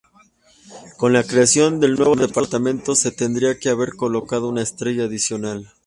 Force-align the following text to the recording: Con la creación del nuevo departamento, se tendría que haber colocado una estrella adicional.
Con 0.97 1.13
la 1.13 1.21
creación 1.23 1.79
del 1.79 1.93
nuevo 1.93 2.15
departamento, 2.15 2.95
se 2.95 3.11
tendría 3.11 3.59
que 3.59 3.69
haber 3.69 3.91
colocado 3.93 4.49
una 4.49 4.63
estrella 4.63 5.03
adicional. 5.05 5.73